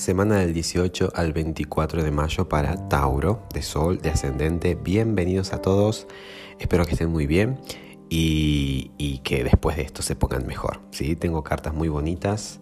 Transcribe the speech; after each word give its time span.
Semana 0.00 0.38
del 0.38 0.54
18 0.54 1.12
al 1.14 1.34
24 1.34 2.02
de 2.02 2.10
mayo 2.10 2.48
para 2.48 2.88
Tauro, 2.88 3.42
de 3.52 3.60
Sol, 3.60 3.98
de 3.98 4.08
Ascendente. 4.08 4.74
Bienvenidos 4.74 5.52
a 5.52 5.60
todos. 5.60 6.06
Espero 6.58 6.86
que 6.86 6.92
estén 6.92 7.10
muy 7.10 7.26
bien 7.26 7.60
y, 8.08 9.20
que 9.24 9.44
después 9.44 9.76
de 9.76 9.82
esto 9.82 10.00
se 10.00 10.16
pongan 10.16 10.46
mejor. 10.46 10.80
¿sí? 10.90 11.16
Tengo 11.16 11.44
cartas 11.44 11.74
muy 11.74 11.88
bonitas. 11.88 12.60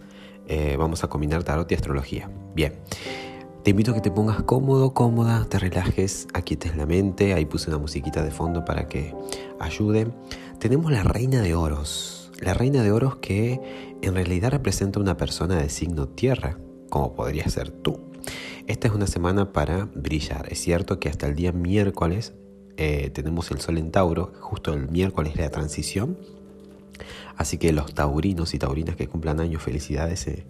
Eh, 0.49 0.75
vamos 0.77 1.05
a 1.05 1.09
combinar 1.09 1.45
tarot 1.45 1.71
y 1.71 1.77
astrología. 1.77 2.29
Bien. 2.57 2.75
Te 3.63 3.71
invito 3.71 3.93
a 3.93 3.95
que 3.95 4.01
te 4.01 4.11
pongas 4.11 4.43
cómodo, 4.43 4.93
cómoda, 4.93 5.45
te 5.49 5.59
relajes, 5.59 6.27
aquietes 6.35 6.77
la 6.77 6.87
mente. 6.87 7.35
Ahí 7.35 7.45
puse 7.45 7.71
una 7.71 7.79
musiquita 7.79 8.23
de 8.23 8.31
fondo 8.31 8.65
para 8.65 8.89
que 8.89 9.15
ayude. 9.61 10.09
Tenemos 10.59 10.91
la 10.91 11.05
reina 11.05 11.41
de 11.41 11.55
oros. 11.55 12.33
La 12.41 12.53
reina 12.53 12.83
de 12.83 12.91
oros 12.91 13.17
que 13.17 13.61
en 14.03 14.15
realidad 14.15 14.51
representa 14.51 14.99
una 14.99 15.17
persona 15.17 15.57
de 15.57 15.69
signo 15.69 16.09
tierra 16.09 16.59
como 16.91 17.15
podría 17.15 17.49
ser 17.49 17.71
tú. 17.71 18.01
Esta 18.67 18.89
es 18.89 18.95
una 18.95 19.07
semana 19.07 19.53
para 19.53 19.89
brillar. 19.95 20.53
Es 20.53 20.61
cierto 20.61 20.99
que 20.99 21.09
hasta 21.09 21.29
el 21.29 21.37
día 21.37 21.53
miércoles 21.53 22.35
eh, 22.77 23.11
tenemos 23.11 23.51
el 23.53 23.61
sol 23.61 23.79
en 23.79 23.93
Tauro, 23.93 24.33
justo 24.41 24.75
el 24.75 24.89
miércoles 24.89 25.37
la 25.37 25.49
transición. 25.49 26.19
Así 27.37 27.59
que 27.59 27.73
los 27.73 27.95
taurinos 27.95 28.53
y 28.53 28.59
taurinas 28.59 28.97
que 28.97 29.07
cumplan 29.07 29.39
años, 29.39 29.63
felicidades 29.63 30.27
eh, 30.27 30.45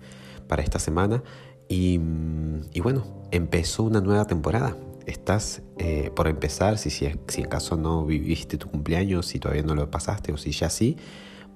para 0.48 0.62
esta 0.62 0.78
semana. 0.78 1.22
Mm, 1.68 2.60
y, 2.72 2.80
bueno, 2.80 3.04
empezó 3.30 3.82
una 3.82 4.00
nueva 4.00 4.24
temporada. 4.27 4.74
Estás 5.08 5.62
eh, 5.78 6.10
por 6.14 6.28
empezar, 6.28 6.76
si, 6.76 6.90
si, 6.90 7.10
si 7.28 7.42
acaso 7.42 7.78
no 7.78 8.04
viviste 8.04 8.58
tu 8.58 8.68
cumpleaños, 8.68 9.24
si 9.24 9.38
todavía 9.38 9.62
no 9.62 9.74
lo 9.74 9.90
pasaste 9.90 10.32
o 10.32 10.36
si 10.36 10.50
ya 10.50 10.68
sí, 10.68 10.98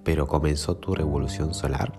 pero 0.04 0.26
comenzó 0.26 0.78
tu 0.78 0.94
revolución 0.94 1.52
solar 1.52 1.92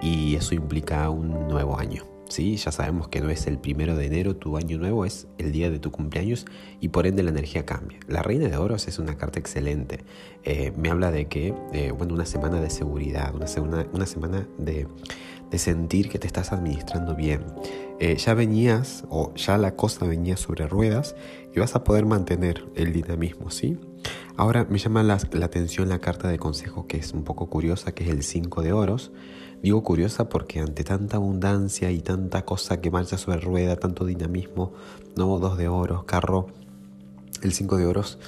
y 0.00 0.36
eso 0.36 0.54
implica 0.54 1.10
un 1.10 1.48
nuevo 1.48 1.76
año. 1.76 2.13
¿Sí? 2.34 2.56
Ya 2.56 2.72
sabemos 2.72 3.08
que 3.08 3.20
no 3.20 3.30
es 3.30 3.46
el 3.46 3.58
primero 3.58 3.96
de 3.96 4.06
enero, 4.06 4.34
tu 4.34 4.56
año 4.56 4.76
nuevo 4.76 5.04
es 5.04 5.28
el 5.38 5.52
día 5.52 5.70
de 5.70 5.78
tu 5.78 5.92
cumpleaños 5.92 6.46
y 6.80 6.88
por 6.88 7.06
ende 7.06 7.22
la 7.22 7.30
energía 7.30 7.64
cambia. 7.64 7.98
La 8.08 8.22
Reina 8.22 8.48
de 8.48 8.56
Oros 8.56 8.88
es 8.88 8.98
una 8.98 9.16
carta 9.16 9.38
excelente. 9.38 10.00
Eh, 10.42 10.72
me 10.76 10.90
habla 10.90 11.12
de 11.12 11.26
que, 11.26 11.54
eh, 11.72 11.92
bueno, 11.96 12.14
una 12.14 12.26
semana 12.26 12.60
de 12.60 12.70
seguridad, 12.70 13.32
una, 13.34 13.46
semana 13.46 14.48
de, 14.58 14.88
de, 15.50 15.58
sentir 15.58 16.08
que 16.08 16.18
te 16.18 16.26
estás 16.26 16.52
administrando 16.52 17.14
bien. 17.14 17.44
Eh, 18.00 18.16
ya 18.16 18.34
venías 18.34 19.04
o 19.08 19.32
ya 19.34 19.56
la 19.56 19.76
cosa 19.76 20.04
venía 20.04 20.36
sobre 20.36 20.66
ruedas 20.66 21.14
y 21.54 21.60
vas 21.60 21.76
a 21.76 21.84
poder 21.84 22.04
mantener 22.04 22.66
el 22.74 22.92
dinamismo, 22.92 23.52
¿sí? 23.52 23.78
Ahora 24.36 24.66
me 24.68 24.78
llama 24.78 25.02
la, 25.02 25.14
atención 25.14 25.88
la 25.88 26.00
carta 26.00 26.28
de 26.28 26.38
consejo 26.38 26.86
que 26.86 26.96
es 26.96 27.12
un 27.12 27.24
poco 27.24 27.48
curiosa, 27.48 27.92
que 27.92 28.04
es 28.04 28.10
el 28.10 28.22
5 28.22 28.62
de 28.62 28.72
oros. 28.72 29.12
Digo 29.62 29.82
curiosa 29.82 30.28
porque 30.28 30.60
ante 30.60 30.84
tanta 30.84 31.16
abundancia 31.16 31.90
y 31.90 32.00
tanta 32.00 32.44
cosa 32.44 32.80
que 32.80 32.90
marcha 32.90 33.16
sobre 33.16 33.40
rueda, 33.40 33.76
tanto 33.76 34.04
dinamismo, 34.04 34.72
no 35.16 35.38
dos 35.38 35.56
de 35.56 35.68
oros, 35.68 36.04
carro, 36.04 36.48
el 37.42 37.52
cinco 37.52 37.76
de 37.76 37.86
oros 37.86 38.18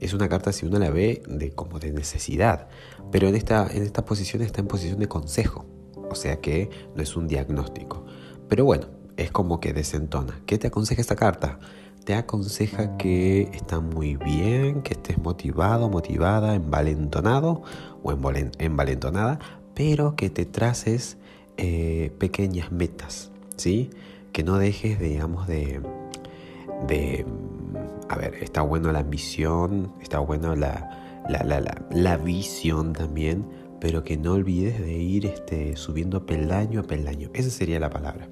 es 0.00 0.14
una 0.14 0.28
carta 0.28 0.52
si 0.52 0.66
uno 0.66 0.78
la 0.78 0.90
ve 0.90 1.22
de 1.28 1.52
como 1.52 1.78
de 1.78 1.92
necesidad, 1.92 2.68
pero 3.12 3.28
en 3.28 3.36
esta, 3.36 3.66
en 3.70 3.82
esta 3.82 4.04
posición 4.04 4.42
está 4.42 4.60
en 4.60 4.66
posición 4.66 4.98
de 4.98 5.08
consejo, 5.08 5.66
o 6.10 6.14
sea 6.14 6.40
que 6.40 6.70
no 6.96 7.02
es 7.02 7.16
un 7.16 7.28
diagnóstico. 7.28 8.04
Pero 8.48 8.64
bueno, 8.64 8.86
es 9.16 9.30
como 9.30 9.60
que 9.60 9.72
desentona. 9.72 10.40
¿Qué 10.46 10.58
te 10.58 10.68
aconseja 10.68 11.00
esta 11.00 11.16
carta? 11.16 11.58
Te 12.04 12.14
aconseja 12.14 12.96
que 12.96 13.42
está 13.52 13.80
muy 13.80 14.16
bien, 14.16 14.82
que 14.82 14.94
estés 14.94 15.18
motivado, 15.18 15.88
motivada, 15.88 16.54
envalentonado 16.54 17.62
o 18.02 18.12
envalentonada 18.58 19.38
pero 19.80 20.14
que 20.14 20.28
te 20.28 20.44
traces 20.44 21.16
eh, 21.56 22.12
pequeñas 22.18 22.70
metas, 22.70 23.30
¿sí? 23.56 23.88
Que 24.30 24.42
no 24.42 24.58
dejes, 24.58 25.00
digamos, 25.00 25.46
de, 25.46 25.80
de... 26.86 27.24
A 28.10 28.16
ver, 28.16 28.34
está 28.42 28.60
bueno 28.60 28.92
la 28.92 28.98
ambición, 28.98 29.92
está 30.02 30.18
bueno 30.18 30.54
la, 30.54 31.24
la, 31.28 32.16
visión 32.18 32.92
también, 32.92 33.46
pero 33.80 34.04
que 34.04 34.18
no 34.18 34.32
olvides 34.32 34.80
de 34.80 34.92
ir 34.92 35.24
este, 35.24 35.76
subiendo 35.76 36.26
peldaño 36.26 36.80
a 36.80 36.82
peldaño. 36.82 37.30
Esa 37.32 37.48
sería 37.48 37.80
la 37.80 37.88
palabra. 37.88 38.28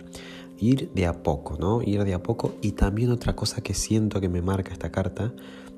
Ir 0.58 0.90
de 0.92 1.06
a 1.06 1.22
poco, 1.22 1.56
¿no? 1.58 1.82
Ir 1.82 2.04
de 2.04 2.14
a 2.14 2.22
poco. 2.22 2.54
Y 2.60 2.72
también 2.72 3.10
otra 3.10 3.36
cosa 3.36 3.62
que 3.62 3.74
siento 3.74 4.20
que 4.20 4.28
me 4.28 4.42
marca 4.42 4.72
esta 4.72 4.90
carta 4.90 5.32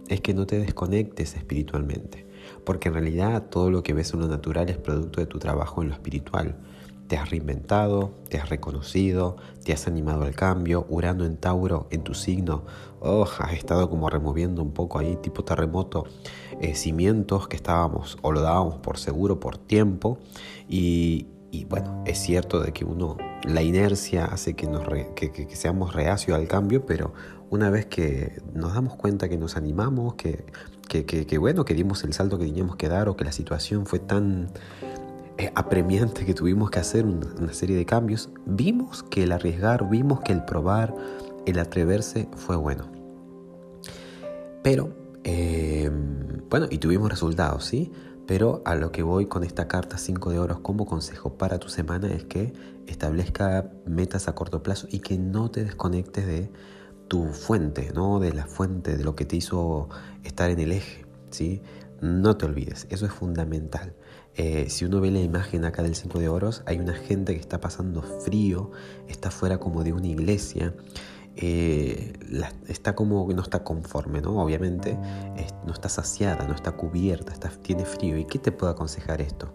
es 0.08 0.20
que 0.20 0.34
no 0.34 0.46
te 0.46 0.58
desconectes 0.58 1.36
espiritualmente 1.36 2.30
porque 2.64 2.88
en 2.88 2.94
realidad 2.94 3.46
todo 3.50 3.70
lo 3.70 3.82
que 3.82 3.92
ves 3.94 4.12
en 4.14 4.20
lo 4.20 4.28
natural 4.28 4.68
es 4.68 4.78
producto 4.78 5.20
de 5.20 5.26
tu 5.26 5.38
trabajo 5.38 5.82
en 5.82 5.88
lo 5.88 5.94
espiritual. 5.94 6.56
Te 7.08 7.16
has 7.16 7.30
reinventado, 7.30 8.12
te 8.28 8.38
has 8.38 8.48
reconocido, 8.48 9.36
te 9.64 9.72
has 9.72 9.88
animado 9.88 10.22
al 10.22 10.34
cambio, 10.36 10.86
Urano 10.88 11.24
en 11.24 11.38
Tauro, 11.38 11.88
en 11.90 12.04
tu 12.04 12.14
signo, 12.14 12.64
oh, 13.00 13.26
has 13.40 13.52
estado 13.52 13.90
como 13.90 14.08
removiendo 14.08 14.62
un 14.62 14.70
poco 14.70 15.00
ahí, 15.00 15.16
tipo 15.16 15.42
terremoto, 15.42 16.04
eh, 16.60 16.76
cimientos 16.76 17.48
que 17.48 17.56
estábamos 17.56 18.16
o 18.22 18.30
lo 18.30 18.42
dábamos 18.42 18.76
por 18.76 18.96
seguro 18.98 19.40
por 19.40 19.58
tiempo 19.58 20.18
y, 20.68 21.26
bueno, 21.68 22.04
es 22.06 22.18
cierto 22.18 22.60
de 22.60 22.72
que 22.72 22.84
uno, 22.84 23.16
la 23.44 23.62
inercia 23.62 24.24
hace 24.26 24.54
que, 24.54 24.66
nos 24.66 24.84
que, 25.14 25.48
seamos 25.54 25.94
reacios 25.94 26.36
al 26.36 26.46
cambio, 26.48 26.86
pero 26.86 27.12
una 27.50 27.70
vez 27.70 27.86
que 27.86 28.40
nos 28.54 28.74
damos 28.74 28.96
cuenta 28.96 29.28
que 29.28 29.36
nos 29.36 29.56
animamos, 29.56 30.14
que 30.14 30.44
que, 30.90 31.38
bueno, 31.38 31.64
que 31.64 31.74
dimos 31.74 32.02
el 32.02 32.12
salto 32.12 32.36
que 32.36 32.44
teníamos 32.44 32.74
que 32.74 32.88
dar 32.88 33.08
o 33.08 33.16
que 33.16 33.24
la 33.24 33.30
situación 33.30 33.86
fue 33.86 34.00
tan 34.00 34.48
eh, 35.38 35.52
apremiante 35.54 36.26
que 36.26 36.34
tuvimos 36.34 36.70
que 36.70 36.80
hacer 36.80 37.06
una, 37.06 37.52
serie 37.52 37.76
de 37.76 37.86
cambios, 37.86 38.28
vimos 38.44 39.04
que 39.04 39.22
el 39.22 39.30
arriesgar, 39.30 39.88
vimos 39.88 40.20
que 40.20 40.32
el 40.32 40.44
probar, 40.44 40.92
el 41.46 41.60
atreverse 41.60 42.28
fue 42.34 42.56
bueno. 42.56 42.90
Pero, 44.64 44.92
em, 45.22 46.42
bueno, 46.50 46.66
y 46.68 46.78
tuvimos 46.78 47.08
resultados, 47.08 47.64
¿sí? 47.64 47.92
Pero 48.26 48.60
a 48.64 48.74
lo 48.74 48.90
que 48.90 49.04
voy 49.04 49.26
con 49.26 49.44
esta 49.44 49.68
carta 49.68 49.96
5 49.96 50.30
de 50.30 50.40
oros 50.40 50.58
como 50.58 50.86
consejo 50.86 51.34
para 51.34 51.58
tu 51.58 51.68
semana 51.68 52.08
es 52.08 52.24
que 52.24 52.52
establezca 52.90 53.70
metas 53.86 54.28
a 54.28 54.34
corto 54.34 54.62
plazo 54.62 54.86
y 54.90 55.00
que 55.00 55.18
no 55.18 55.50
te 55.50 55.64
desconectes 55.64 56.26
de 56.26 56.50
tu 57.08 57.26
fuente, 57.26 57.90
¿no? 57.94 58.20
De 58.20 58.32
la 58.32 58.46
fuente, 58.46 58.96
de 58.96 59.04
lo 59.04 59.16
que 59.16 59.24
te 59.24 59.36
hizo 59.36 59.88
estar 60.22 60.50
en 60.50 60.60
el 60.60 60.72
eje, 60.72 61.06
¿sí? 61.30 61.62
No 62.00 62.36
te 62.36 62.46
olvides, 62.46 62.86
eso 62.90 63.06
es 63.06 63.12
fundamental. 63.12 63.94
Eh, 64.36 64.70
si 64.70 64.84
uno 64.84 65.00
ve 65.00 65.10
la 65.10 65.20
imagen 65.20 65.64
acá 65.64 65.82
del 65.82 65.94
5 65.94 66.18
de 66.18 66.28
oros, 66.28 66.62
hay 66.66 66.78
una 66.78 66.94
gente 66.94 67.34
que 67.34 67.40
está 67.40 67.60
pasando 67.60 68.02
frío, 68.02 68.70
está 69.08 69.30
fuera 69.30 69.58
como 69.58 69.82
de 69.82 69.92
una 69.92 70.06
iglesia, 70.06 70.74
eh, 71.42 72.12
está 72.68 72.94
como 72.94 73.26
no 73.32 73.42
está 73.42 73.64
conforme, 73.64 74.20
¿no? 74.20 74.42
Obviamente 74.42 74.98
no 75.66 75.72
está 75.72 75.88
saciada, 75.88 76.46
no 76.46 76.54
está 76.54 76.72
cubierta, 76.72 77.32
está, 77.32 77.48
tiene 77.48 77.84
frío. 77.84 78.18
¿Y 78.18 78.26
qué 78.26 78.38
te 78.38 78.52
puedo 78.52 78.72
aconsejar 78.72 79.20
esto? 79.20 79.54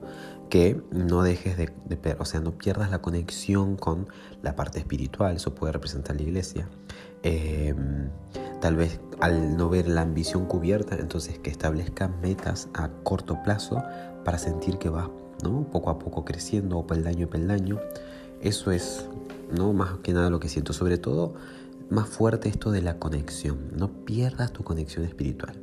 Que 0.49 0.81
no 0.91 1.21
dejes 1.21 1.57
de, 1.57 1.71
de, 1.85 2.15
o 2.19 2.25
sea, 2.25 2.39
no 2.39 2.57
pierdas 2.57 2.89
la 2.89 3.01
conexión 3.01 3.75
con 3.75 4.07
la 4.41 4.55
parte 4.55 4.79
espiritual, 4.79 5.35
eso 5.35 5.53
puede 5.53 5.73
representar 5.73 6.15
la 6.15 6.23
iglesia. 6.23 6.67
Em, 7.23 8.09
tal 8.61 8.75
vez 8.75 8.99
al 9.19 9.57
no 9.57 9.69
ver 9.69 9.87
la 9.87 10.01
ambición 10.01 10.45
cubierta, 10.45 10.95
entonces 10.95 11.39
que 11.39 11.49
establezca 11.49 12.07
metas 12.07 12.69
a 12.73 12.89
corto 13.03 13.41
plazo 13.43 13.83
para 14.23 14.37
sentir 14.37 14.77
que 14.77 14.89
va 14.89 15.09
¿no? 15.43 15.67
poco 15.71 15.89
a 15.89 15.99
poco 15.99 16.25
creciendo 16.25 16.77
o 16.77 16.87
peldaño 16.87 17.27
a 17.27 17.29
peldaño. 17.29 17.79
Eso 18.41 18.71
es 18.71 19.07
¿no? 19.51 19.73
más 19.73 19.97
que 20.03 20.13
nada 20.13 20.29
lo 20.29 20.39
que 20.39 20.49
siento. 20.49 20.73
Sobre 20.73 20.97
todo, 20.97 21.33
más 21.89 22.09
fuerte 22.09 22.49
esto 22.49 22.71
de 22.71 22.81
la 22.81 22.97
conexión. 22.99 23.71
No 23.75 24.05
pierdas 24.05 24.53
tu 24.53 24.63
conexión 24.63 25.05
espiritual. 25.05 25.61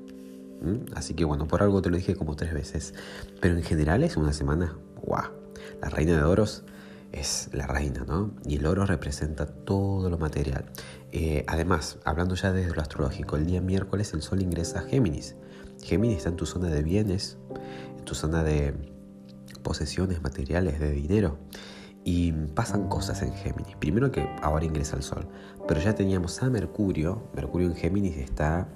Así 0.94 1.14
que 1.14 1.24
bueno, 1.24 1.48
por 1.48 1.62
algo 1.62 1.82
te 1.82 1.90
lo 1.90 1.96
dije 1.96 2.14
como 2.14 2.36
tres 2.36 2.54
veces. 2.54 2.94
Pero 3.40 3.56
en 3.56 3.62
general 3.62 4.04
es 4.04 4.16
una 4.16 4.32
semana, 4.32 4.76
¡guau! 5.02 5.30
La 5.80 5.88
reina 5.88 6.16
de 6.16 6.22
oros 6.22 6.64
es 7.12 7.50
la 7.52 7.66
reina, 7.66 8.04
¿no? 8.06 8.32
Y 8.44 8.56
el 8.56 8.66
oro 8.66 8.86
representa 8.86 9.46
todo 9.46 10.08
lo 10.08 10.18
material. 10.18 10.64
Eh, 11.12 11.44
además, 11.46 11.98
hablando 12.04 12.34
ya 12.34 12.52
desde 12.52 12.74
lo 12.74 12.80
astrológico, 12.80 13.36
el 13.36 13.46
día 13.46 13.60
miércoles 13.60 14.14
el 14.14 14.22
Sol 14.22 14.40
ingresa 14.40 14.80
a 14.80 14.82
Géminis. 14.82 15.36
Géminis 15.82 16.18
está 16.18 16.30
en 16.30 16.36
tu 16.36 16.46
zona 16.46 16.68
de 16.68 16.82
bienes, 16.82 17.36
en 17.98 18.04
tu 18.04 18.14
zona 18.14 18.42
de 18.44 18.74
posesiones 19.62 20.22
materiales, 20.22 20.80
de 20.80 20.90
dinero. 20.92 21.38
Y 22.04 22.32
pasan 22.32 22.88
cosas 22.88 23.22
en 23.22 23.32
Géminis. 23.32 23.76
Primero 23.76 24.10
que 24.10 24.28
ahora 24.42 24.64
ingresa 24.64 24.96
el 24.96 25.02
Sol, 25.02 25.26
pero 25.68 25.80
ya 25.80 25.94
teníamos 25.94 26.42
a 26.42 26.50
Mercurio. 26.50 27.22
Mercurio 27.34 27.68
en 27.68 27.76
Géminis 27.76 28.16
está, 28.16 28.68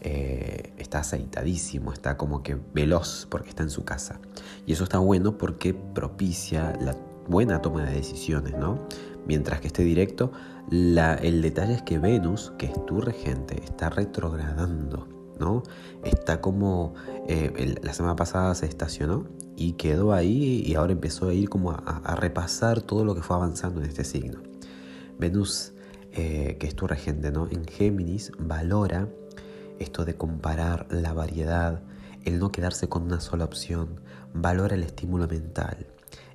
eh, 0.00 0.74
está 0.76 0.98
aceitadísimo, 0.98 1.92
está 1.92 2.16
como 2.16 2.42
que 2.42 2.58
veloz 2.74 3.26
porque 3.30 3.48
está 3.48 3.62
en 3.62 3.70
su 3.70 3.84
casa. 3.84 4.20
Y 4.66 4.72
eso 4.72 4.84
está 4.84 4.98
bueno 4.98 5.38
porque 5.38 5.72
propicia 5.72 6.76
la 6.80 6.94
buena 7.26 7.62
toma 7.62 7.84
de 7.84 7.94
decisiones, 7.94 8.54
¿no? 8.58 8.86
Mientras 9.26 9.60
que 9.60 9.68
esté 9.68 9.82
directo, 9.82 10.32
el 10.70 11.42
detalle 11.42 11.74
es 11.74 11.82
que 11.82 11.98
Venus, 11.98 12.52
que 12.58 12.66
es 12.66 12.86
tu 12.86 13.00
regente, 13.00 13.62
está 13.64 13.88
retrogradando. 13.88 15.08
¿no? 15.38 15.62
Está 16.04 16.40
como 16.40 16.94
eh, 17.26 17.74
la 17.82 17.92
semana 17.92 18.16
pasada 18.16 18.54
se 18.54 18.66
estacionó 18.66 19.26
y 19.56 19.72
quedó 19.72 20.12
ahí 20.12 20.62
y 20.66 20.74
ahora 20.74 20.92
empezó 20.92 21.28
a 21.28 21.34
ir 21.34 21.48
como 21.48 21.72
a, 21.72 22.16
repasar 22.16 22.80
todo 22.82 23.04
lo 23.04 23.14
que 23.14 23.22
fue 23.22 23.36
avanzando 23.36 23.80
en 23.80 23.86
este 23.86 24.04
signo. 24.04 24.40
Venus, 25.18 25.72
eh, 26.12 26.56
que 26.58 26.66
es 26.66 26.74
tu 26.74 26.86
regente, 26.86 27.30
¿no? 27.30 27.48
En 27.50 27.64
Géminis 27.64 28.32
valora 28.38 29.08
esto 29.78 30.04
de 30.04 30.14
comparar 30.14 30.86
la 30.90 31.12
variedad, 31.12 31.82
el 32.24 32.38
no 32.38 32.50
quedarse 32.52 32.88
con 32.88 33.02
una 33.04 33.20
sola 33.20 33.44
opción, 33.44 34.00
valora 34.32 34.74
el 34.74 34.82
estímulo 34.82 35.28
mental, 35.28 35.86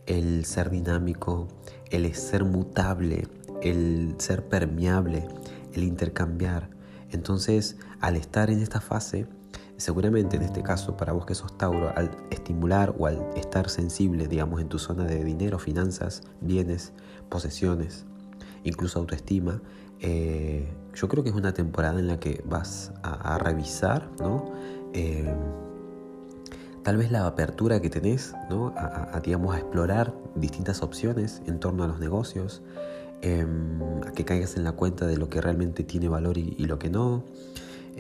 el 0.06 0.45
ser 0.45 0.69
dinámico, 0.69 1.48
el 1.89 2.13
ser 2.15 2.44
mutable, 2.44 3.27
el 3.62 4.15
ser 4.18 4.48
permeable, 4.48 5.27
el 5.74 5.83
intercambiar. 5.83 6.69
Entonces, 7.12 7.77
al 8.01 8.15
estar 8.15 8.50
en 8.50 8.62
esta 8.62 8.81
fase, 8.81 9.27
seguramente 9.80 10.38
en 10.38 10.44
este 10.44 10.62
caso 10.62 10.96
para 10.96 11.14
vos 11.14 11.26
que 11.26 11.34
sos 11.34 11.58
Tauro, 11.58 11.92
al 11.96 12.12
estimular 12.30 12.94
o 12.98 13.08
al 13.08 13.26
estar 13.36 13.70
sensible, 13.70 14.28
digamos, 14.28 14.62
en 14.62 14.70
tu 14.70 14.78
zona 14.78 15.06
de 15.06 15.24
dinero, 15.24 15.58
finanzas, 15.58 16.22
bienes, 16.42 16.94
posesiones, 17.30 18.06
incluso 18.64 19.00
autoestima, 19.00 19.62
eh, 20.02 20.68
yo 20.94 21.08
creo 21.08 21.24
que 21.24 21.30
es 21.30 21.36
una 21.36 21.54
temporada 21.54 22.00
en 22.00 22.08
la 22.08 22.20
que 22.20 22.44
vas 22.46 22.94
a, 23.04 23.38
revisar, 23.38 24.10
¿no? 24.20 24.52
Eh, 24.94 25.34
tal 26.84 26.98
vez 26.98 27.12
la 27.12 27.25
apertura 27.25 27.82
que 27.82 27.90
tenés, 27.90 28.34
¿no? 28.50 28.74
A, 28.75 29.20
digamos, 29.24 29.56
a 29.56 29.60
explorar 29.60 30.14
distintas 30.36 30.82
opciones 30.82 31.42
en 31.46 31.60
torno 31.60 31.84
a 31.84 31.88
los 31.88 32.00
negocios, 32.00 32.62
em, 33.22 33.82
a 34.08 34.12
que 34.12 34.25
caigas 34.25 34.56
en 34.58 34.64
la 34.64 34.72
cuenta 34.74 35.06
de 35.06 35.18
lo 35.18 35.30
que 35.30 35.42
realmente 35.42 35.84
tiene 35.84 36.08
valor 36.08 36.38
y, 36.38 36.66
lo 36.66 36.80
que 36.80 36.90
no. 36.90 37.24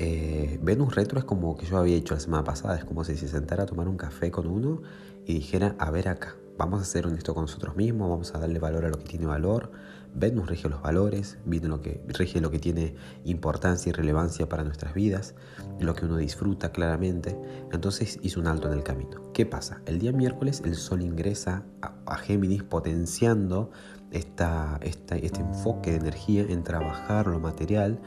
Eh, 0.01 0.57
Venus 0.63 0.95
Retro 0.95 1.19
es 1.19 1.25
como 1.25 1.57
que 1.57 1.65
yo 1.65 1.77
había 1.77 1.97
hecho 1.97 2.13
la 2.13 2.21
semana 2.21 2.45
pasada, 2.45 2.77
es 2.77 2.85
como 2.85 3.03
si 3.03 3.17
se 3.17 3.27
sentara 3.27 3.63
a 3.63 3.65
tomar 3.65 3.89
un 3.89 3.97
café 3.97 4.31
con 4.31 4.47
uno 4.47 4.81
y 5.25 5.33
dijera, 5.33 5.75
a 5.77 5.91
ver 5.91 6.07
acá, 6.07 6.37
vamos 6.57 6.81
a 6.81 6.85
ser 6.85 7.05
honestos 7.05 7.35
con 7.35 7.43
nosotros 7.43 7.75
mismos, 7.75 8.09
vamos 8.09 8.33
a 8.33 8.39
darle 8.39 8.59
valor 8.59 8.85
a 8.85 8.89
lo 8.89 8.97
que 8.97 9.03
tiene 9.03 9.25
valor. 9.25 9.71
Venus 10.15 10.47
rige 10.47 10.69
los 10.69 10.81
valores, 10.81 11.37
lo 11.45 11.81
que, 11.81 12.01
rige 12.07 12.39
lo 12.39 12.49
que 12.49 12.59
tiene 12.59 12.95
importancia 13.25 13.89
y 13.89 13.93
relevancia 13.93 14.47
para 14.47 14.63
nuestras 14.63 14.93
vidas, 14.93 15.35
lo 15.81 15.93
que 15.93 16.05
uno 16.05 16.15
disfruta 16.15 16.71
claramente. 16.71 17.37
Entonces 17.73 18.19
hizo 18.21 18.39
un 18.39 18.47
alto 18.47 18.67
en 18.71 18.75
el 18.75 18.83
camino. 18.83 19.31
¿Qué 19.33 19.45
pasa? 19.45 19.81
El 19.85 19.99
día 19.99 20.13
miércoles 20.13 20.61
el 20.63 20.75
Sol 20.75 21.01
ingresa 21.01 21.63
a, 21.81 22.17
Géminis 22.17 22.63
potenciando 22.63 23.69
esta, 24.11 24.79
este 24.81 25.41
enfoque 25.41 25.91
de 25.91 25.97
energía 25.97 26.43
en 26.43 26.63
trabajar 26.63 27.27
lo 27.27 27.39
material. 27.39 27.99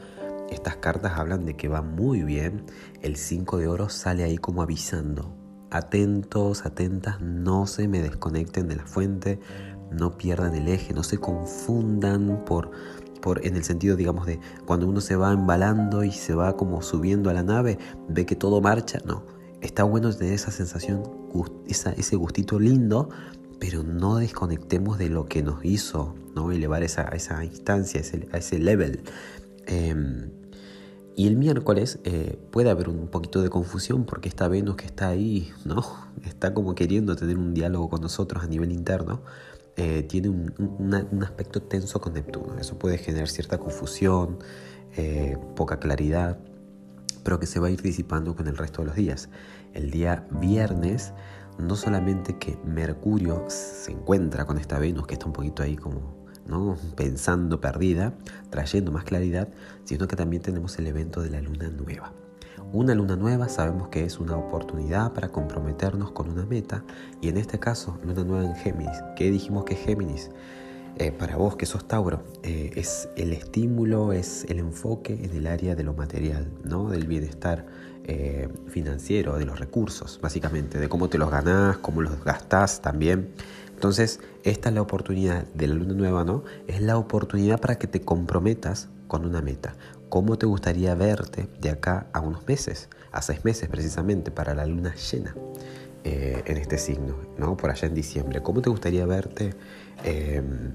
Estas 0.49 0.77
cartas 0.77 1.13
hablan 1.17 1.45
de 1.45 1.55
que 1.55 1.67
va 1.67 1.81
muy 1.81 2.23
bien. 2.23 2.65
El 3.01 3.15
5 3.15 3.57
de 3.57 3.67
oro 3.67 3.89
sale 3.89 4.23
ahí 4.23 4.37
como 4.37 4.61
avisando 4.61 5.43
atentos, 5.73 6.65
atentas, 6.65 7.19
no 7.19 7.65
se 7.65 7.87
me 7.87 8.01
desconecten 8.01 8.67
de 8.67 8.75
la 8.75 8.85
fuente, 8.85 9.39
no 9.91 10.17
pierdan 10.17 10.53
el 10.53 10.67
eje, 10.67 10.93
no 10.93 11.01
se 11.01 11.17
confundan 11.17 12.43
por, 12.45 12.71
por, 13.21 13.45
en 13.45 13.55
el 13.55 13.63
sentido, 13.63 13.95
digamos, 13.95 14.27
de 14.27 14.39
cuando 14.65 14.87
uno 14.87 15.01
se 15.01 15.15
va 15.15 15.33
embalando 15.33 16.03
y 16.03 16.11
se 16.11 16.35
va 16.35 16.55
como 16.55 16.83
subiendo 16.83 17.29
a 17.31 17.33
la 17.33 17.43
nave, 17.43 17.79
ve 18.07 18.25
que 18.25 18.35
todo 18.35 18.61
marcha, 18.61 18.99
no. 19.03 19.23
Está 19.61 19.83
bueno 19.83 20.13
tener 20.13 20.33
esa 20.33 20.51
sensación, 20.51 21.03
ese 21.65 22.15
gustito 22.17 22.59
lindo, 22.59 23.09
pero 23.59 23.81
no 23.81 24.17
desconectemos 24.17 24.99
de 24.99 25.09
lo 25.09 25.25
que 25.25 25.41
nos 25.41 25.65
hizo, 25.65 26.15
¿no? 26.35 26.51
Elevar 26.51 26.83
esa, 26.83 27.03
esa 27.03 27.43
instancia, 27.45 28.01
a 28.31 28.37
ese 28.37 28.59
level. 28.59 29.03
Em, 29.67 30.31
y 31.15 31.27
el 31.27 31.35
miércoles 31.35 31.99
eh, 32.05 32.39
puede 32.51 32.71
haber 32.71 32.89
un 32.89 33.07
poquito 33.07 33.41
de 33.41 33.49
confusión 33.49 34.05
porque 34.05 34.29
esta 34.29 34.47
Venus 34.47 34.75
que 34.77 34.85
está 34.85 35.09
ahí, 35.09 35.51
¿no? 35.63 35.83
Está 36.25 36.53
como 36.53 36.73
queriendo 36.73 37.15
tener 37.15 37.37
un 37.37 37.53
diálogo 37.53 37.89
con 37.89 38.01
nosotros 38.01 38.43
a 38.43 38.47
nivel 38.47 38.71
interno. 38.71 39.21
Eh, 39.75 40.03
tiene 40.03 40.29
un, 40.29 41.23
aspecto 41.23 41.61
tenso 41.61 41.99
con 42.01 42.13
Neptuno. 42.13 42.57
Eso 42.59 42.77
puede 42.79 42.97
generar 42.97 43.27
cierta 43.27 43.59
confusión, 43.59 44.39
eh, 44.97 45.37
poca 45.55 45.79
claridad, 45.79 46.39
pero 47.23 47.39
que 47.39 47.45
se 47.45 47.59
va 47.59 47.67
a 47.67 47.71
ir 47.71 47.81
disipando 47.81 48.35
con 48.35 48.47
el 48.47 48.57
resto 48.57 48.81
de 48.81 48.87
los 48.87 48.95
días. 48.95 49.29
El 49.73 49.91
día 49.91 50.27
viernes, 50.31 51.13
no 51.59 51.75
solamente 51.75 52.37
que 52.37 52.57
Mercurio 52.65 53.45
se 53.47 53.91
encuentra 53.91 54.45
con 54.45 54.57
esta 54.57 54.79
Venus 54.79 55.05
que 55.05 55.13
está 55.13 55.27
un 55.27 55.33
poquito 55.33 55.61
ahí 55.63 55.75
como 55.75 56.23
¿no? 56.47 56.77
pensando 56.95 57.61
perdida, 57.61 58.13
trayendo 58.49 58.91
más 58.91 59.03
claridad, 59.03 59.49
sino 59.85 60.07
que 60.07 60.15
también 60.15 60.41
tenemos 60.41 60.77
el 60.79 60.87
evento 60.87 61.21
de 61.21 61.29
la 61.29 61.41
luna 61.41 61.69
nueva. 61.69 62.13
Una 62.71 62.95
luna 62.95 63.15
nueva 63.15 63.49
sabemos 63.49 63.89
que 63.89 64.03
es 64.03 64.19
una 64.19 64.35
oportunidad 64.35 65.13
para 65.13 65.29
comprometernos 65.29 66.11
con 66.11 66.29
una 66.29 66.45
meta 66.45 66.83
y 67.21 67.29
en 67.29 67.37
este 67.37 67.59
caso 67.59 67.99
luna 68.03 68.23
nueva 68.23 68.45
en 68.45 68.55
Géminis. 68.55 68.97
¿Qué 69.15 69.29
dijimos 69.29 69.63
que 69.65 69.75
Géminis? 69.75 70.31
Eh, 70.97 71.11
para 71.11 71.37
vos 71.37 71.55
que 71.55 71.65
sos 71.65 71.87
Tauro, 71.87 72.23
eh, 72.43 72.71
es 72.75 73.09
el 73.15 73.33
estímulo, 73.33 74.13
es 74.13 74.45
el 74.47 74.59
enfoque 74.59 75.13
en 75.13 75.35
el 75.35 75.47
área 75.47 75.75
de 75.75 75.83
lo 75.83 75.95
material, 75.95 76.51
¿no? 76.63 76.89
del 76.89 77.07
bienestar 77.07 77.65
eh, 78.03 78.47
financiero, 78.67 79.39
de 79.39 79.45
los 79.45 79.59
recursos, 79.59 80.19
básicamente, 80.21 80.77
de 80.79 80.89
cómo 80.89 81.09
te 81.09 81.17
los 81.17 81.31
ganás, 81.31 81.77
cómo 81.77 82.01
los 82.01 82.23
gastás 82.23 82.81
también. 82.81 83.29
Entonces, 83.83 84.21
esta 84.45 84.69
es 84.69 84.75
la 84.75 84.81
oportunidad 84.81 85.43
de 85.47 85.67
la 85.67 85.73
luna 85.75 85.93
nueva, 85.93 86.23
¿no? 86.23 86.45
Es 86.67 86.79
la 86.79 86.97
oportunidad 86.97 87.59
para 87.59 87.77
que 87.77 87.85
te 87.85 87.99
comprometas 87.99 88.87
con 89.09 89.25
una 89.25 89.41
meta. 89.41 89.75
¿Cómo 90.07 90.37
te 90.37 90.45
gustaría 90.45 90.95
verte 90.95 91.49
de 91.59 91.69
acá 91.69 92.07
a 92.13 92.21
unos 92.21 92.47
meses? 92.47 92.87
A 93.11 93.21
seis 93.21 93.43
meses 93.43 93.67
precisamente, 93.67 94.31
para 94.31 94.53
la 94.53 94.65
luna 94.65 94.95
llena 94.95 95.35
eh, 96.05 96.43
en 96.45 96.57
este 96.59 96.77
signo, 96.77 97.17
¿no? 97.37 97.57
Por 97.57 97.71
allá 97.71 97.89
en 97.89 97.93
diciembre. 97.93 98.41
¿Cómo 98.41 98.61
te 98.61 98.69
gustaría 98.69 99.05
verte 99.05 99.53
em, 100.05 100.71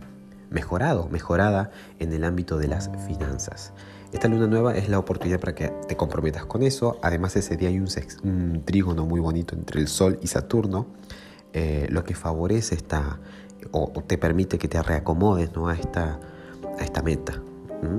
mejorado, 0.51 1.09
mejorada 1.09 1.71
en 2.01 2.13
el 2.13 2.25
ámbito 2.25 2.59
de 2.59 2.69
las 2.69 2.91
finanzas? 3.07 3.73
Esta 4.13 4.29
luna 4.29 4.49
nueva 4.49 4.77
es 4.77 4.91
la 4.91 4.99
oportunidad 4.99 5.41
para 5.41 5.55
que 5.55 5.69
te 5.89 5.97
comprometas 5.97 6.45
con 6.45 6.63
eso. 6.63 6.99
Además, 7.03 7.37
ese 7.37 7.57
día 7.57 7.71
hay 7.71 7.79
un, 7.79 7.89
un 8.25 8.65
trígono 8.67 9.07
muy 9.07 9.21
bonito 9.21 9.55
entre 9.55 9.81
el 9.81 9.89
Sol 9.89 10.19
y 10.21 10.27
Saturno 10.27 10.99
eh, 11.59 11.87
lo 11.91 12.05
que 12.05 12.15
favorece 12.15 12.77
esta, 12.77 13.19
o, 13.73 13.91
te 14.07 14.17
permite 14.17 14.59
que 14.59 14.69
te 14.69 14.81
reacomodes 14.81 15.57
¿no? 15.57 15.67
a, 15.67 15.75
esta, 15.75 16.21
a 16.79 16.85
esta 16.85 17.03
meta, 17.03 17.43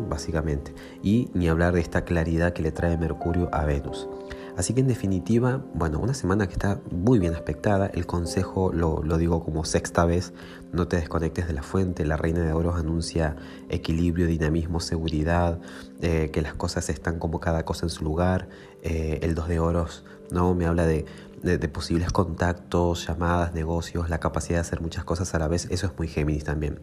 básicamente. 0.07 0.73
Y 1.03 1.29
ni 1.33 1.49
hablar 1.49 1.73
de 1.73 1.81
esta 1.81 2.05
claridad 2.05 2.53
que 2.53 2.61
le 2.61 2.71
trae 2.71 2.97
Mercurio 2.97 3.49
a 3.51 3.65
Venus. 3.65 4.07
Así 4.55 4.73
que 4.73 4.79
en 4.79 4.87
definitiva, 4.87 5.61
bueno, 5.73 5.99
una 5.99 6.13
semana 6.13 6.47
que 6.47 6.53
está 6.53 6.79
muy 6.89 7.19
bien 7.19 7.33
aspectada. 7.33 7.87
El 7.87 8.05
consejo 8.05 8.71
lo, 8.73 9.01
digo 9.17 9.43
como 9.43 9.65
sexta 9.65 10.05
vez, 10.05 10.33
no 10.71 10.87
te 10.87 10.95
desconectes 10.97 11.47
de 11.47 11.53
la 11.53 11.63
fuente. 11.63 12.05
La 12.05 12.15
reina 12.15 12.41
de 12.41 12.53
oros 12.53 12.77
anuncia 12.77 13.35
equilibrio, 13.69 14.27
dinamismo, 14.27 14.79
seguridad, 14.79 15.59
eh, 16.01 16.29
que 16.31 16.41
las 16.41 16.53
cosas 16.53 16.89
están 16.89 17.19
como 17.19 17.39
cada 17.39 17.63
cosa 17.63 17.85
en 17.85 17.89
su 17.89 18.05
lugar. 18.05 18.47
Eh, 18.83 19.19
el 19.21 19.35
dos 19.35 19.47
de 19.47 19.59
oros 19.59 20.05
no 20.31 20.53
me 20.53 20.65
habla 20.65 20.85
de 20.85 21.05
de, 21.41 21.69
posibles 21.69 22.11
contactos, 22.11 23.07
llamadas, 23.07 23.53
negocios, 23.53 24.09
la 24.09 24.19
capacidad 24.19 24.57
de 24.57 24.61
hacer 24.61 24.81
muchas 24.81 25.03
cosas 25.03 25.33
a 25.33 25.39
la 25.39 25.47
vez, 25.47 25.67
eso 25.69 25.87
es 25.87 25.97
muy 25.97 26.07
Géminis 26.07 26.43
también. 26.43 26.79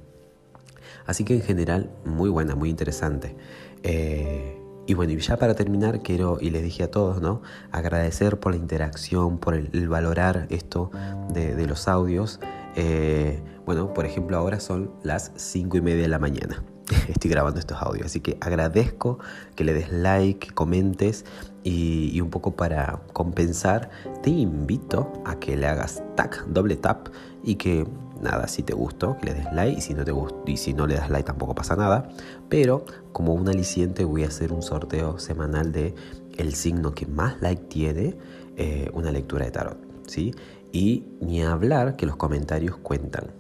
Así 1.06 1.24
que 1.24 1.34
en 1.34 1.42
general, 1.42 1.90
muy 2.04 2.30
buena, 2.30 2.54
muy 2.54 2.68
interesante. 2.68 3.36
Eh, 3.82 4.60
y 4.86 4.94
bueno, 4.94 5.12
y 5.12 5.18
ya 5.18 5.36
para 5.36 5.54
terminar, 5.54 6.02
quiero, 6.02 6.38
y 6.40 6.50
les 6.50 6.62
dije 6.62 6.84
a 6.84 6.90
todos, 6.90 7.20
¿no? 7.20 7.42
Agradecer 7.72 8.38
por 8.38 8.52
la 8.52 8.58
interacción, 8.58 9.38
por 9.38 9.54
el, 9.54 9.88
valorar 9.88 10.46
esto 10.50 10.90
de, 11.32 11.66
los 11.66 11.88
audios. 11.88 12.40
Eh, 12.76 13.42
bueno, 13.64 13.92
por 13.92 14.06
ejemplo, 14.06 14.36
ahora 14.36 14.60
son 14.60 14.92
las 15.02 15.32
5 15.36 15.76
y 15.78 15.80
media 15.80 16.02
de 16.02 16.08
la 16.08 16.18
mañana. 16.18 16.62
estoy 17.08 17.30
grabando 17.30 17.60
estos 17.60 17.80
audios. 17.80 18.06
Así 18.06 18.20
que 18.20 18.36
agradezco 18.40 19.18
que 19.54 19.64
le 19.64 19.74
des 19.74 19.92
like, 19.92 20.52
comentes 20.52 21.24
y, 21.64 22.20
un 22.20 22.30
poco 22.30 22.54
para 22.54 23.00
compensar, 23.12 23.90
te 24.22 24.30
invito 24.30 25.12
a 25.24 25.38
que 25.38 25.56
le 25.56 25.66
hagas 25.66 26.02
tag, 26.14 26.46
doble 26.46 26.76
tap 26.76 27.08
y 27.42 27.56
que 27.56 27.86
nada, 28.20 28.48
si 28.48 28.62
te 28.62 28.72
gustó, 28.72 29.16
que 29.18 29.26
le 29.26 29.34
des 29.34 29.52
like 29.52 29.78
y 29.78 29.80
si 29.80 29.94
no 29.94 30.04
te 30.04 30.12
y 30.46 30.56
si 30.56 30.74
no 30.74 30.86
le 30.86 30.94
das 30.94 31.10
like 31.10 31.26
tampoco 31.26 31.54
pasa 31.54 31.76
nada. 31.76 32.08
Pero 32.48 32.84
como 33.12 33.34
un 33.34 33.48
aliciente 33.48 34.04
voy 34.04 34.24
a 34.24 34.28
hacer 34.28 34.52
un 34.52 34.62
sorteo 34.62 35.18
semanal 35.18 35.72
de 35.72 35.94
el 36.36 36.54
signo 36.54 36.94
que 36.94 37.06
más 37.06 37.40
like 37.40 37.64
tiene, 37.64 38.16
eh, 38.56 38.90
una 38.94 39.10
lectura 39.10 39.44
de 39.44 39.50
tarot, 39.50 39.78
¿sí? 40.06 40.34
Y 40.72 41.04
ni 41.20 41.42
hablar 41.42 41.96
que 41.96 42.06
los 42.06 42.16
comentarios 42.16 42.76
cuentan. 42.76 43.30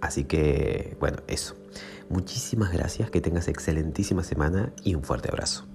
Así 0.00 0.24
que, 0.24 0.96
bueno, 1.00 1.18
eso. 1.28 1.54
Muchísimas 2.08 2.72
gracias, 2.72 3.10
que 3.10 3.20
tengas 3.20 3.48
excelentísima 3.48 4.22
semana 4.22 4.72
y 4.84 4.94
un 4.94 5.02
fuerte 5.02 5.28
abrazo. 5.28 5.66